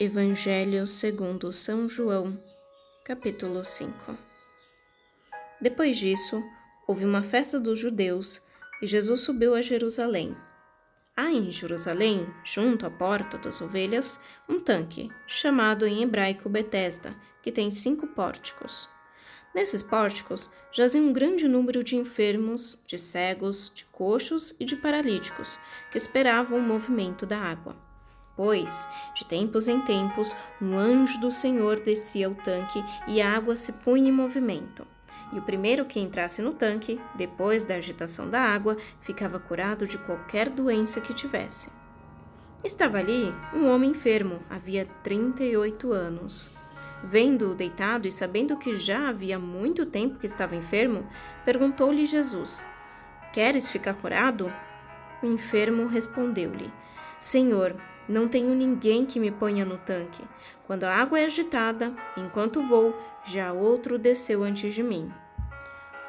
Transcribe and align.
Evangelho 0.00 0.86
segundo 0.86 1.52
São 1.52 1.88
João, 1.88 2.40
capítulo 3.04 3.64
5 3.64 4.16
Depois 5.60 5.96
disso, 5.96 6.40
houve 6.86 7.04
uma 7.04 7.20
festa 7.20 7.58
dos 7.58 7.80
judeus 7.80 8.40
e 8.80 8.86
Jesus 8.86 9.22
subiu 9.22 9.56
a 9.56 9.60
Jerusalém. 9.60 10.36
Há 11.16 11.32
em 11.32 11.50
Jerusalém, 11.50 12.32
junto 12.44 12.86
à 12.86 12.90
porta 12.90 13.38
das 13.38 13.60
ovelhas, 13.60 14.20
um 14.48 14.60
tanque, 14.60 15.10
chamado 15.26 15.84
em 15.84 16.04
hebraico 16.04 16.48
Betesda, 16.48 17.16
que 17.42 17.50
tem 17.50 17.68
cinco 17.68 18.06
pórticos. 18.06 18.88
Nesses 19.52 19.82
pórticos 19.82 20.48
jazia 20.70 21.02
um 21.02 21.12
grande 21.12 21.48
número 21.48 21.82
de 21.82 21.96
enfermos, 21.96 22.80
de 22.86 22.96
cegos, 22.96 23.72
de 23.74 23.84
coxos 23.86 24.54
e 24.60 24.64
de 24.64 24.76
paralíticos, 24.76 25.58
que 25.90 25.98
esperavam 25.98 26.56
o 26.56 26.62
movimento 26.62 27.26
da 27.26 27.38
água 27.38 27.87
pois, 28.38 28.88
de 29.16 29.24
tempos 29.24 29.66
em 29.66 29.80
tempos, 29.80 30.32
um 30.62 30.78
anjo 30.78 31.18
do 31.18 31.28
Senhor 31.28 31.80
descia 31.80 32.28
ao 32.28 32.36
tanque 32.36 32.80
e 33.08 33.20
a 33.20 33.36
água 33.36 33.56
se 33.56 33.72
punha 33.72 34.10
em 34.10 34.12
movimento. 34.12 34.86
E 35.32 35.38
o 35.40 35.42
primeiro 35.42 35.84
que 35.84 35.98
entrasse 35.98 36.40
no 36.40 36.54
tanque, 36.54 37.00
depois 37.16 37.64
da 37.64 37.74
agitação 37.74 38.30
da 38.30 38.40
água, 38.40 38.76
ficava 39.00 39.40
curado 39.40 39.88
de 39.88 39.98
qualquer 39.98 40.48
doença 40.48 41.00
que 41.00 41.12
tivesse. 41.12 41.68
Estava 42.62 42.98
ali 42.98 43.34
um 43.52 43.66
homem 43.66 43.90
enfermo, 43.90 44.40
havia 44.48 44.86
38 45.02 45.90
anos. 45.90 46.48
Vendo-o 47.02 47.56
deitado 47.56 48.06
e 48.06 48.12
sabendo 48.12 48.56
que 48.56 48.76
já 48.76 49.08
havia 49.08 49.38
muito 49.38 49.84
tempo 49.84 50.16
que 50.16 50.26
estava 50.26 50.54
enfermo, 50.54 51.04
perguntou-lhe 51.44 52.06
Jesus: 52.06 52.64
Queres 53.32 53.66
ficar 53.66 53.94
curado? 53.94 54.52
O 55.20 55.26
enfermo 55.26 55.88
respondeu-lhe: 55.88 56.72
Senhor, 57.20 57.74
não 58.08 58.26
tenho 58.26 58.54
ninguém 58.54 59.04
que 59.04 59.20
me 59.20 59.30
ponha 59.30 59.64
no 59.64 59.76
tanque. 59.78 60.24
Quando 60.66 60.84
a 60.84 60.94
água 60.94 61.20
é 61.20 61.26
agitada, 61.26 61.94
enquanto 62.16 62.62
vou, 62.62 62.96
já 63.24 63.52
outro 63.52 63.98
desceu 63.98 64.42
antes 64.42 64.72
de 64.72 64.82
mim. 64.82 65.12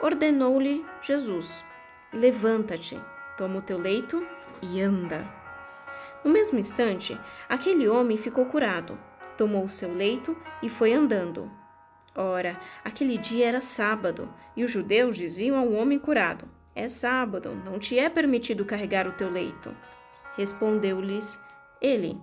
Ordenou-lhe 0.00 0.86
Jesus: 1.02 1.64
Levanta-te, 2.12 3.00
toma 3.36 3.58
o 3.58 3.62
teu 3.62 3.78
leito 3.78 4.24
e 4.62 4.80
anda. 4.80 5.26
No 6.24 6.30
mesmo 6.30 6.58
instante, 6.58 7.18
aquele 7.48 7.88
homem 7.88 8.16
ficou 8.16 8.46
curado, 8.46 8.98
tomou 9.36 9.64
o 9.64 9.68
seu 9.68 9.92
leito 9.92 10.36
e 10.62 10.68
foi 10.68 10.92
andando. 10.92 11.50
Ora, 12.14 12.58
aquele 12.84 13.16
dia 13.16 13.46
era 13.46 13.60
sábado, 13.60 14.32
e 14.56 14.64
os 14.64 14.70
judeus 14.70 15.16
diziam 15.16 15.56
ao 15.56 15.72
homem 15.72 15.98
curado: 15.98 16.48
É 16.74 16.86
sábado, 16.88 17.60
não 17.64 17.78
te 17.78 17.98
é 17.98 18.08
permitido 18.08 18.64
carregar 18.64 19.06
o 19.06 19.12
teu 19.12 19.30
leito. 19.30 19.74
Respondeu-lhes 20.36 21.40
ele, 21.80 22.20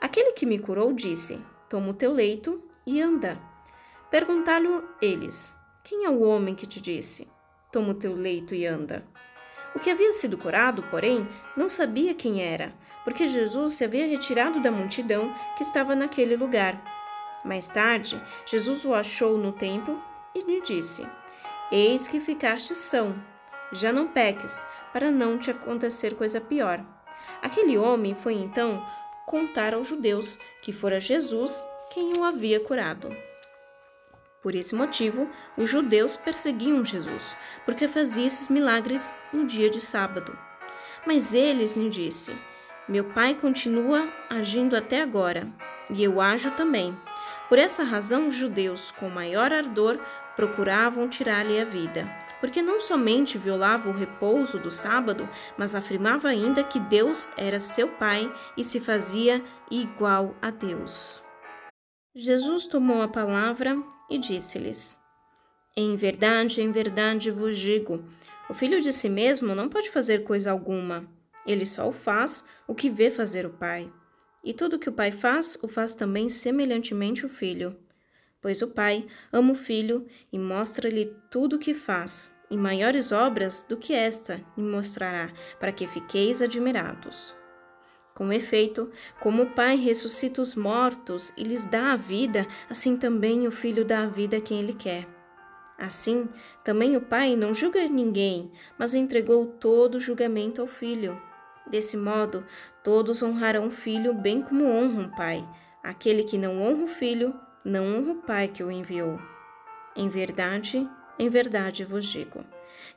aquele 0.00 0.32
que 0.32 0.46
me 0.46 0.58
curou, 0.58 0.92
disse: 0.92 1.40
Toma 1.68 1.90
o 1.90 1.94
teu 1.94 2.12
leito 2.12 2.62
e 2.86 3.00
anda. 3.00 3.40
Perguntaram 4.10 4.84
eles: 5.00 5.56
Quem 5.82 6.04
é 6.04 6.10
o 6.10 6.22
homem 6.22 6.54
que 6.54 6.66
te 6.66 6.80
disse? 6.80 7.30
Toma 7.70 7.90
o 7.90 7.94
teu 7.94 8.14
leito 8.14 8.54
e 8.54 8.66
anda. 8.66 9.04
O 9.74 9.78
que 9.78 9.90
havia 9.90 10.12
sido 10.12 10.36
curado, 10.36 10.82
porém, 10.90 11.26
não 11.56 11.68
sabia 11.68 12.14
quem 12.14 12.42
era, 12.42 12.74
porque 13.04 13.26
Jesus 13.26 13.72
se 13.72 13.84
havia 13.84 14.06
retirado 14.06 14.60
da 14.60 14.70
multidão 14.70 15.34
que 15.56 15.62
estava 15.62 15.94
naquele 15.94 16.36
lugar. 16.36 16.82
Mais 17.44 17.68
tarde, 17.68 18.22
Jesus 18.46 18.84
o 18.84 18.94
achou 18.94 19.38
no 19.38 19.52
templo 19.52 20.00
e 20.34 20.40
lhe 20.40 20.60
disse: 20.60 21.06
Eis 21.70 22.06
que 22.06 22.20
ficaste 22.20 22.76
são. 22.76 23.14
Já 23.72 23.90
não 23.92 24.08
peques, 24.08 24.64
para 24.92 25.10
não 25.10 25.38
te 25.38 25.50
acontecer 25.50 26.14
coisa 26.14 26.40
pior. 26.40 26.84
Aquele 27.42 27.76
homem 27.76 28.14
foi 28.14 28.34
então 28.34 28.84
contar 29.26 29.74
aos 29.74 29.88
judeus 29.88 30.38
que 30.60 30.72
fora 30.72 31.00
Jesus 31.00 31.64
quem 31.90 32.14
o 32.18 32.24
havia 32.24 32.60
curado. 32.60 33.14
Por 34.42 34.54
esse 34.54 34.74
motivo, 34.74 35.28
os 35.56 35.70
judeus 35.70 36.16
perseguiam 36.16 36.84
Jesus, 36.84 37.36
porque 37.64 37.86
fazia 37.86 38.26
esses 38.26 38.48
milagres 38.48 39.14
no 39.32 39.46
dia 39.46 39.70
de 39.70 39.80
sábado. 39.80 40.36
Mas 41.06 41.32
eles 41.32 41.76
lhe 41.76 41.88
disse: 41.88 42.36
Meu 42.88 43.04
pai 43.04 43.34
continua 43.34 44.08
agindo 44.28 44.76
até 44.76 45.00
agora, 45.00 45.48
e 45.90 46.02
eu 46.02 46.20
ajo 46.20 46.50
também. 46.52 46.96
Por 47.48 47.58
essa 47.58 47.84
razão, 47.84 48.26
os 48.26 48.34
judeus, 48.34 48.90
com 48.90 49.08
maior 49.08 49.52
ardor, 49.52 49.98
procuravam 50.34 51.08
tirar-lhe 51.08 51.60
a 51.60 51.64
vida 51.64 52.08
porque 52.42 52.60
não 52.60 52.80
somente 52.80 53.38
violava 53.38 53.88
o 53.88 53.92
repouso 53.92 54.58
do 54.58 54.72
sábado, 54.72 55.28
mas 55.56 55.76
afirmava 55.76 56.26
ainda 56.26 56.64
que 56.64 56.80
Deus 56.80 57.28
era 57.36 57.60
seu 57.60 57.86
Pai 57.86 58.30
e 58.56 58.64
se 58.64 58.80
fazia 58.80 59.40
igual 59.70 60.34
a 60.42 60.50
Deus. 60.50 61.22
Jesus 62.12 62.66
tomou 62.66 63.00
a 63.00 63.06
palavra 63.06 63.80
e 64.10 64.18
disse-lhes: 64.18 64.98
Em 65.76 65.94
verdade, 65.94 66.60
em 66.60 66.72
verdade 66.72 67.30
vos 67.30 67.56
digo: 67.56 68.04
o 68.50 68.54
filho 68.54 68.80
de 68.80 68.92
si 68.92 69.08
mesmo 69.08 69.54
não 69.54 69.68
pode 69.68 69.88
fazer 69.88 70.24
coisa 70.24 70.50
alguma. 70.50 71.08
Ele 71.46 71.64
só 71.64 71.88
o 71.88 71.92
faz 71.92 72.44
o 72.66 72.74
que 72.74 72.90
vê 72.90 73.08
fazer 73.08 73.46
o 73.46 73.50
Pai. 73.50 73.88
E 74.42 74.52
tudo 74.52 74.80
que 74.80 74.88
o 74.88 74.92
Pai 74.92 75.12
faz, 75.12 75.56
o 75.62 75.68
faz 75.68 75.94
também 75.94 76.28
semelhantemente 76.28 77.24
o 77.24 77.28
filho 77.28 77.76
pois 78.42 78.60
o 78.60 78.68
Pai 78.68 79.06
ama 79.32 79.52
o 79.52 79.54
Filho 79.54 80.04
e 80.32 80.38
mostra-lhe 80.38 81.16
tudo 81.30 81.56
o 81.56 81.58
que 81.58 81.72
faz, 81.72 82.36
e 82.50 82.56
maiores 82.56 83.12
obras 83.12 83.62
do 83.66 83.76
que 83.76 83.94
esta 83.94 84.44
lhe 84.58 84.64
mostrará, 84.64 85.32
para 85.58 85.72
que 85.72 85.86
fiqueis 85.86 86.42
admirados. 86.42 87.34
Com 88.14 88.30
efeito, 88.30 88.90
como 89.20 89.44
o 89.44 89.50
Pai 89.50 89.76
ressuscita 89.76 90.42
os 90.42 90.54
mortos 90.54 91.32
e 91.38 91.44
lhes 91.44 91.64
dá 91.64 91.92
a 91.92 91.96
vida, 91.96 92.46
assim 92.68 92.96
também 92.96 93.46
o 93.46 93.50
Filho 93.50 93.84
dá 93.84 94.02
a 94.02 94.06
vida 94.06 94.36
a 94.36 94.40
quem 94.40 94.58
ele 94.58 94.74
quer. 94.74 95.08
Assim, 95.78 96.28
também 96.62 96.96
o 96.96 97.00
Pai 97.00 97.34
não 97.34 97.54
julga 97.54 97.88
ninguém, 97.88 98.52
mas 98.78 98.92
entregou 98.92 99.46
todo 99.46 99.94
o 99.94 100.00
julgamento 100.00 100.60
ao 100.60 100.66
Filho. 100.66 101.20
Desse 101.66 101.96
modo, 101.96 102.44
todos 102.84 103.22
honrarão 103.22 103.66
o 103.66 103.70
Filho 103.70 104.12
bem 104.12 104.42
como 104.42 104.64
honram 104.64 105.06
o 105.06 105.16
Pai. 105.16 105.42
Aquele 105.82 106.22
que 106.22 106.36
não 106.36 106.60
honra 106.60 106.84
o 106.84 106.88
Filho, 106.88 107.34
não 107.64 107.98
honra 107.98 108.12
o 108.12 108.22
Pai 108.22 108.48
que 108.48 108.62
o 108.62 108.70
enviou. 108.70 109.20
Em 109.94 110.08
verdade, 110.08 110.88
em 111.18 111.28
verdade 111.28 111.84
vos 111.84 112.06
digo: 112.06 112.44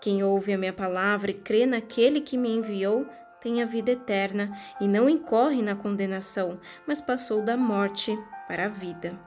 quem 0.00 0.22
ouve 0.22 0.52
a 0.52 0.58
minha 0.58 0.72
palavra 0.72 1.30
e 1.30 1.34
crê 1.34 1.66
naquele 1.66 2.20
que 2.20 2.36
me 2.36 2.50
enviou, 2.50 3.06
tem 3.40 3.60
a 3.60 3.66
vida 3.66 3.92
eterna 3.92 4.56
e 4.80 4.86
não 4.86 5.08
incorre 5.08 5.62
na 5.62 5.74
condenação, 5.74 6.60
mas 6.86 7.00
passou 7.00 7.42
da 7.42 7.56
morte 7.56 8.16
para 8.46 8.66
a 8.66 8.68
vida. 8.68 9.18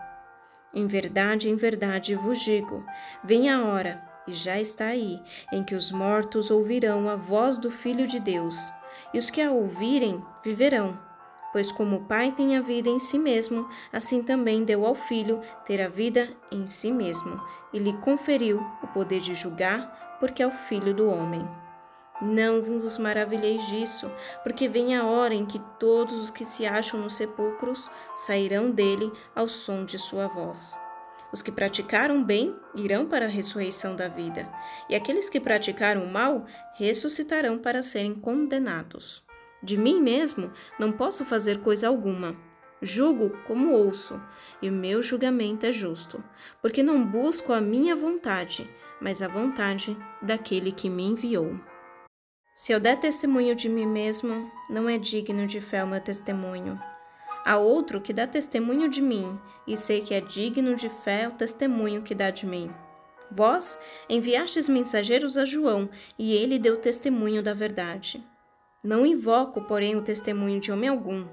Em 0.74 0.88
verdade, 0.88 1.50
em 1.50 1.56
verdade 1.56 2.16
vos 2.16 2.40
digo: 2.40 2.86
vem 3.24 3.50
a 3.50 3.64
hora, 3.66 4.02
e 4.28 4.34
já 4.34 4.60
está 4.60 4.88
aí, 4.88 5.22
em 5.52 5.64
que 5.64 5.76
os 5.76 5.92
mortos 5.92 6.50
ouvirão 6.50 7.10
a 7.10 7.16
voz 7.16 7.58
do 7.58 7.70
Filho 7.70 8.08
de 8.08 8.20
Deus, 8.20 8.56
e 9.14 9.20
os 9.20 9.30
que 9.30 9.42
a 9.42 9.52
ouvirem 9.52 10.24
viverão 10.44 11.05
pois 11.56 11.72
como 11.72 11.96
o 11.96 12.04
Pai 12.04 12.34
tem 12.34 12.58
a 12.58 12.62
vida 12.62 12.90
em 12.90 13.00
si 13.00 13.18
mesmo, 13.18 13.70
assim 13.94 14.22
também 14.22 14.66
deu 14.66 14.86
ao 14.86 14.94
Filho 14.94 15.40
ter 15.66 15.82
a 15.82 15.88
vida 15.88 16.28
em 16.52 16.68
si 16.68 16.92
mesmo, 16.92 17.42
e 17.72 17.80
lhe 17.80 17.94
conferiu 18.00 18.62
o 18.84 18.88
poder 18.88 19.22
de 19.22 19.34
julgar, 19.34 20.18
porque 20.20 20.44
é 20.44 20.48
o 20.48 20.52
Filho 20.52 20.94
do 20.94 21.08
homem. 21.08 21.48
Não 22.22 22.60
vos 22.60 22.98
maravilheis 22.98 23.66
disso, 23.68 24.12
porque 24.44 24.68
vem 24.68 24.98
a 24.98 25.06
hora 25.06 25.34
em 25.34 25.46
que 25.46 25.62
todos 25.80 26.16
os 26.16 26.30
que 26.30 26.44
se 26.44 26.66
acham 26.66 27.00
nos 27.00 27.14
sepulcros 27.14 27.90
sairão 28.18 28.70
dele 28.70 29.10
ao 29.34 29.48
som 29.48 29.86
de 29.86 29.98
sua 29.98 30.28
voz. 30.28 30.78
Os 31.32 31.42
que 31.42 31.54
praticaram 31.54 32.22
bem 32.22 32.54
irão 32.76 33.06
para 33.06 33.28
a 33.28 33.30
ressurreição 33.30 33.96
da 33.96 34.10
vida, 34.10 34.46
e 34.90 34.96
aqueles 34.96 35.30
que 35.30 35.40
praticaram 35.40 36.06
mal 36.06 36.46
ressuscitarão 36.74 37.58
para 37.58 37.82
serem 37.82 38.14
condenados. 38.14 39.25
De 39.66 39.78
mim 39.78 40.00
mesmo 40.00 40.52
não 40.78 40.92
posso 40.92 41.26
fazer 41.26 41.60
coisa 41.60 41.88
alguma. 41.88 42.38
Julgo 42.84 43.32
como 43.48 43.72
ouço, 43.72 44.22
e 44.62 44.70
o 44.70 44.72
meu 44.72 45.02
julgamento 45.02 45.66
é 45.66 45.72
justo, 45.72 46.24
porque 46.62 46.84
não 46.84 47.04
busco 47.04 47.52
a 47.52 47.60
minha 47.60 47.96
vontade, 47.96 48.70
mas 49.02 49.24
a 49.24 49.28
vontade 49.28 49.98
daquele 50.22 50.72
que 50.72 50.88
me 50.88 51.02
enviou. 51.02 51.60
Se 52.54 52.74
eu 52.74 52.80
der 52.80 53.00
testemunho 53.00 53.56
de 53.56 53.68
mim 53.68 53.88
mesmo, 53.88 54.52
não 54.70 54.88
é 54.88 55.00
digno 55.00 55.48
de 55.48 55.60
fé 55.60 55.84
o 55.84 55.88
meu 55.88 56.00
testemunho. 56.00 56.80
Há 57.44 57.58
outro 57.58 58.00
que 58.00 58.14
dá 58.14 58.28
testemunho 58.28 58.88
de 58.88 59.02
mim, 59.02 59.36
e 59.66 59.76
sei 59.76 60.02
que 60.02 60.14
é 60.14 60.22
digno 60.22 60.76
de 60.76 60.90
fé 60.90 61.28
o 61.28 61.32
testemunho 61.32 62.04
que 62.04 62.14
dá 62.14 62.30
de 62.30 62.46
mim. 62.46 62.72
Vós 63.32 63.82
enviastes 64.08 64.70
mensageiros 64.70 65.40
a 65.40 65.44
João, 65.44 65.90
e 66.20 66.36
ele 66.36 66.60
deu 66.60 66.78
testemunho 66.78 67.42
da 67.42 67.54
verdade. 67.56 68.24
Não 68.86 69.04
invoco, 69.04 69.62
porém, 69.62 69.96
o 69.96 70.02
testemunho 70.04 70.60
de 70.60 70.72
homem 70.72 70.88
algum. 70.88 71.26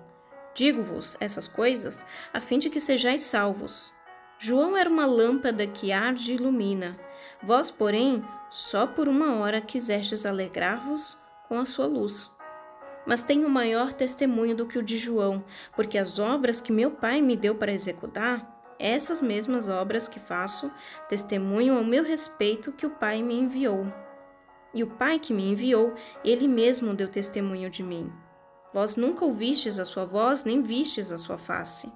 Digo-vos 0.54 1.18
essas 1.20 1.46
coisas 1.46 2.06
a 2.32 2.40
fim 2.40 2.58
de 2.58 2.70
que 2.70 2.80
sejais 2.80 3.20
salvos. 3.20 3.92
João 4.38 4.74
era 4.74 4.88
uma 4.88 5.04
lâmpada 5.04 5.66
que 5.66 5.92
arde 5.92 6.32
e 6.32 6.36
ilumina. 6.36 6.98
Vós, 7.42 7.70
porém, 7.70 8.24
só 8.48 8.86
por 8.86 9.06
uma 9.06 9.34
hora 9.34 9.60
quisestes 9.60 10.24
alegrar-vos 10.24 11.18
com 11.46 11.58
a 11.58 11.66
sua 11.66 11.84
luz. 11.84 12.30
mas 13.04 13.22
tenho 13.22 13.50
maior 13.50 13.92
testemunho 13.92 14.54
do 14.54 14.66
que 14.66 14.78
o 14.78 14.82
de 14.82 14.96
João, 14.96 15.44
porque 15.74 15.98
as 15.98 16.18
obras 16.18 16.60
que 16.60 16.72
meu 16.72 16.90
Pai 16.90 17.20
me 17.20 17.36
deu 17.36 17.54
para 17.54 17.72
executar, 17.72 18.48
essas 18.78 19.20
mesmas 19.20 19.68
obras 19.68 20.08
que 20.08 20.20
faço, 20.20 20.70
testemunham 21.08 21.76
ao 21.76 21.84
meu 21.84 22.02
respeito 22.02 22.72
que 22.72 22.86
o 22.86 22.90
Pai 22.90 23.22
me 23.22 23.34
enviou. 23.34 23.86
E 24.74 24.82
o 24.82 24.86
Pai 24.86 25.18
que 25.18 25.34
me 25.34 25.50
enviou, 25.50 25.94
ele 26.24 26.48
mesmo 26.48 26.94
deu 26.94 27.08
testemunho 27.08 27.68
de 27.68 27.82
mim. 27.82 28.12
Vós 28.72 28.96
nunca 28.96 29.24
ouvistes 29.24 29.78
a 29.78 29.84
sua 29.84 30.06
voz, 30.06 30.44
nem 30.44 30.62
vistes 30.62 31.12
a 31.12 31.18
sua 31.18 31.36
face. 31.36 31.92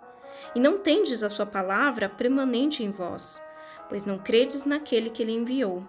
E 0.54 0.60
não 0.60 0.78
tendes 0.78 1.22
a 1.22 1.28
sua 1.28 1.46
palavra 1.46 2.08
permanente 2.08 2.84
em 2.84 2.90
vós, 2.90 3.42
pois 3.88 4.04
não 4.04 4.18
credes 4.18 4.66
naquele 4.66 5.08
que 5.08 5.22
ele 5.22 5.32
enviou. 5.32 5.88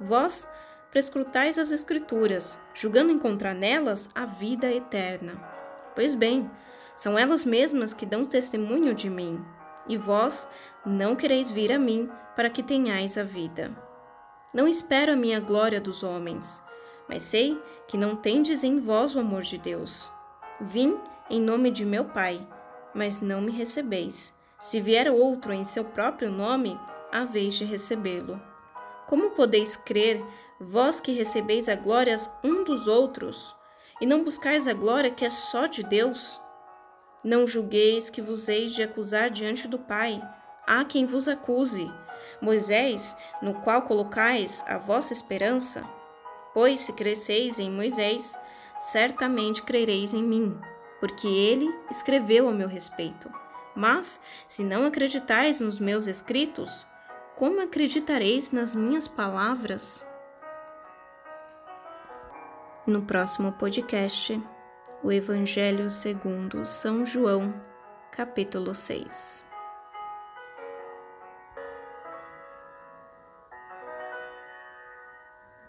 Vós 0.00 0.50
prescrutais 0.90 1.58
as 1.58 1.70
Escrituras, 1.70 2.58
julgando 2.72 3.12
encontrar 3.12 3.54
nelas 3.54 4.08
a 4.14 4.24
vida 4.24 4.72
eterna. 4.72 5.34
Pois 5.94 6.14
bem, 6.14 6.50
são 6.96 7.18
elas 7.18 7.44
mesmas 7.44 7.92
que 7.92 8.06
dão 8.06 8.24
testemunho 8.24 8.94
de 8.94 9.10
mim, 9.10 9.44
e 9.86 9.96
vós 9.96 10.48
não 10.84 11.14
quereis 11.14 11.50
vir 11.50 11.72
a 11.72 11.78
mim 11.78 12.08
para 12.34 12.48
que 12.48 12.62
tenhais 12.62 13.18
a 13.18 13.22
vida. 13.22 13.87
Não 14.52 14.66
espero 14.66 15.12
a 15.12 15.16
minha 15.16 15.40
glória 15.40 15.80
dos 15.80 16.02
homens, 16.02 16.64
mas 17.08 17.22
sei 17.22 17.60
que 17.86 17.98
não 17.98 18.16
tendes 18.16 18.64
em 18.64 18.78
vós 18.78 19.14
o 19.14 19.20
amor 19.20 19.42
de 19.42 19.58
Deus. 19.58 20.10
Vim 20.60 20.98
em 21.28 21.40
nome 21.40 21.70
de 21.70 21.84
meu 21.84 22.06
Pai, 22.06 22.46
mas 22.94 23.20
não 23.20 23.40
me 23.40 23.52
recebeis. 23.52 24.36
Se 24.58 24.80
vier 24.80 25.10
outro 25.10 25.52
em 25.52 25.64
seu 25.64 25.84
próprio 25.84 26.30
nome, 26.30 26.78
haveis 27.12 27.54
de 27.54 27.64
recebê-lo. 27.64 28.40
Como 29.06 29.30
podeis 29.30 29.76
crer, 29.76 30.24
vós 30.58 30.98
que 30.98 31.12
recebeis 31.12 31.68
a 31.68 31.74
glória 31.74 32.16
um 32.42 32.64
dos 32.64 32.88
outros, 32.88 33.54
e 34.00 34.06
não 34.06 34.24
buscais 34.24 34.66
a 34.66 34.72
glória 34.72 35.10
que 35.10 35.24
é 35.24 35.30
só 35.30 35.66
de 35.66 35.82
Deus? 35.82 36.40
Não 37.22 37.46
julgueis 37.46 38.08
que 38.08 38.22
vos 38.22 38.48
eis 38.48 38.72
de 38.72 38.82
acusar 38.82 39.28
diante 39.28 39.68
do 39.68 39.78
Pai. 39.78 40.22
Há 40.66 40.84
quem 40.84 41.04
vos 41.04 41.28
acuse. 41.28 41.90
Moisés, 42.40 43.16
no 43.42 43.54
qual 43.62 43.82
colocais 43.82 44.64
a 44.66 44.78
vossa 44.78 45.12
esperança? 45.12 45.84
Pois 46.54 46.80
se 46.80 46.92
cresceis 46.92 47.58
em 47.58 47.70
Moisés, 47.70 48.38
certamente 48.80 49.62
crereis 49.62 50.12
em 50.14 50.22
mim, 50.22 50.58
porque 51.00 51.26
ele 51.26 51.72
escreveu 51.90 52.48
a 52.48 52.52
meu 52.52 52.68
respeito. 52.68 53.30
Mas, 53.74 54.20
se 54.48 54.64
não 54.64 54.84
acreditais 54.84 55.60
nos 55.60 55.78
meus 55.78 56.06
escritos, 56.06 56.86
como 57.36 57.60
acreditareis 57.60 58.50
nas 58.50 58.74
minhas 58.74 59.06
palavras? 59.06 60.04
No 62.84 63.02
próximo 63.02 63.52
podcast, 63.52 64.42
o 65.04 65.12
Evangelho 65.12 65.90
segundo 65.90 66.66
São 66.66 67.04
João, 67.04 67.54
capítulo 68.10 68.74
6. 68.74 69.47